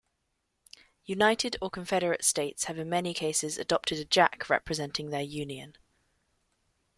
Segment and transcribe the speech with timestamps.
[1.05, 5.77] United or confederate states have in many cases adopted a jack representing their union.